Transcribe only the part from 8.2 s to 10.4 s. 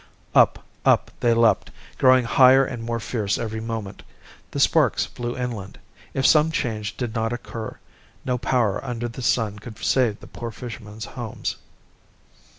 no power under the sun could save the